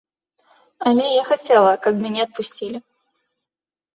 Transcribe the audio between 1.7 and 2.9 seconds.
каб мяне адпусцілі.